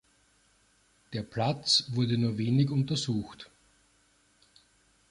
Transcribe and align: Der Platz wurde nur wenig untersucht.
Der 1.13 1.21
Platz 1.21 1.85
wurde 1.91 2.17
nur 2.17 2.39
wenig 2.39 2.71
untersucht. 2.71 3.51